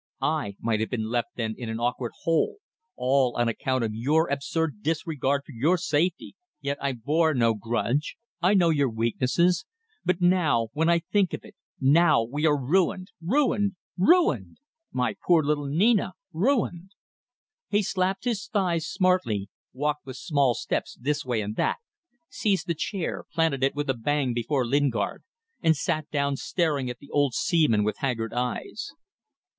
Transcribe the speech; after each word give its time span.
"I 0.23 0.55
might 0.59 0.79
have 0.79 0.89
been 0.89 1.11
left 1.11 1.35
then 1.35 1.53
in 1.59 1.69
an 1.69 1.79
awkward 1.79 2.13
hole 2.23 2.57
all 2.95 3.37
on 3.37 3.47
account 3.47 3.83
of 3.83 3.93
your 3.93 4.27
absurd 4.29 4.81
disregard 4.81 5.43
for 5.45 5.51
your 5.51 5.77
safety 5.77 6.35
yet 6.59 6.79
I 6.81 6.93
bore 6.93 7.35
no 7.35 7.53
grudge. 7.53 8.17
I 8.41 8.55
knew 8.55 8.71
your 8.71 8.89
weaknesses. 8.89 9.63
But 10.03 10.19
now 10.19 10.69
when 10.73 10.89
I 10.89 10.97
think 10.97 11.35
of 11.35 11.45
it! 11.45 11.53
Now 11.79 12.23
we 12.23 12.47
are 12.47 12.59
ruined. 12.59 13.09
Ruined! 13.21 13.73
Ruined! 13.95 14.57
My 14.91 15.13
poor 15.23 15.43
little 15.43 15.67
Nina. 15.67 16.13
Ruined!" 16.33 16.95
He 17.69 17.83
slapped 17.83 18.23
his 18.23 18.47
thighs 18.47 18.87
smartly, 18.89 19.51
walked 19.71 20.07
with 20.07 20.17
small 20.17 20.55
steps 20.55 20.97
this 20.99 21.23
way 21.23 21.41
and 21.41 21.55
that, 21.57 21.77
seized 22.27 22.67
a 22.67 22.73
chair, 22.73 23.25
planted 23.31 23.63
it 23.63 23.75
with 23.75 23.87
a 23.87 23.93
bang 23.93 24.33
before 24.33 24.65
Lingard, 24.65 25.21
and 25.61 25.75
sat 25.77 26.09
down 26.09 26.37
staring 26.37 26.89
at 26.89 26.97
the 26.97 27.11
old 27.11 27.35
seaman 27.35 27.83
with 27.83 27.97
haggard 27.99 28.33
eyes. 28.33 28.89